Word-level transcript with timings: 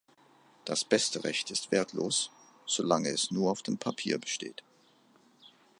Das 0.65 0.83
beste 0.83 1.23
Recht 1.25 1.51
ist 1.51 1.71
wertlos, 1.71 2.31
so 2.65 2.81
lange 2.81 3.09
es 3.09 3.29
nur 3.29 3.51
auf 3.51 3.61
dem 3.61 3.77
Papier 3.77 4.17
besteht. 4.17 4.63